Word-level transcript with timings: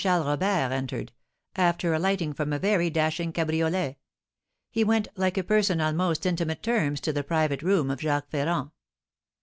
Charles 0.01 0.25
Robert 0.25 0.73
entered, 0.73 1.11
after 1.55 1.93
alighting 1.93 2.33
from 2.33 2.51
a 2.51 2.57
very 2.57 2.89
dashing 2.89 3.31
cabriolet. 3.31 3.99
He 4.71 4.83
went 4.83 5.07
like 5.15 5.37
a 5.37 5.43
person 5.43 5.79
on 5.79 5.95
most 5.95 6.25
intimate 6.25 6.63
terms 6.63 6.99
to 7.01 7.13
the 7.13 7.23
private 7.23 7.61
room 7.61 7.91
of 7.91 7.99
Jacques 8.01 8.31
Ferrand. 8.31 8.71